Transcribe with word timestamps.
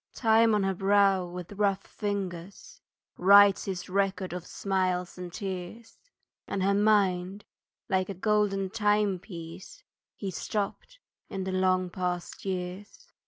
Time 0.15 0.55
on 0.55 0.63
her 0.63 0.73
brow 0.73 1.27
with 1.27 1.51
rough 1.51 1.83
fingers 1.85 2.81
Writes 3.17 3.65
his 3.65 3.87
record 3.87 4.33
of 4.33 4.47
smiles 4.47 5.15
and 5.15 5.31
tears; 5.31 5.99
And 6.47 6.63
her 6.63 6.73
mind, 6.73 7.45
like 7.87 8.09
a 8.09 8.15
golden 8.15 8.71
timepiece, 8.71 9.83
He 10.15 10.31
stopped 10.31 10.97
in 11.29 11.43
the 11.43 11.51
long 11.51 11.91
past 11.91 12.45
years. 12.45 13.05